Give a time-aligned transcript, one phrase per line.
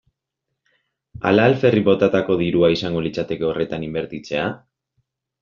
[1.31, 4.49] Ala alferrik botatako dirua izango litzateke horretan inbertitzea?